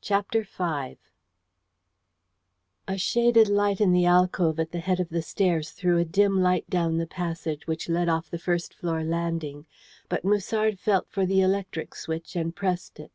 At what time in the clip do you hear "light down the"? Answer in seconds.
6.40-7.08